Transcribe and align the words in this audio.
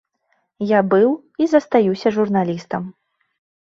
Я 0.71 0.79
быў 0.95 1.13
і 1.45 1.51
застаюся 1.53 2.17
журналістам. 2.19 2.93